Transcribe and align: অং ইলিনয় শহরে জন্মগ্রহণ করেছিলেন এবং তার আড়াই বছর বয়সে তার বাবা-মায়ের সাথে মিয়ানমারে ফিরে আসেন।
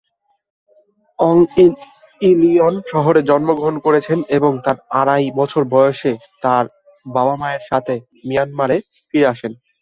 অং 1.19 1.35
ইলিনয় 2.21 2.77
শহরে 2.91 3.21
জন্মগ্রহণ 3.29 3.75
করেছিলেন 3.85 4.21
এবং 4.37 4.51
তার 4.65 4.77
আড়াই 4.99 5.25
বছর 5.39 5.61
বয়সে 5.73 6.11
তার 6.43 6.65
বাবা-মায়ের 7.07 7.63
সাথে 7.69 7.93
মিয়ানমারে 8.27 8.77
ফিরে 9.07 9.27
আসেন। 9.33 9.51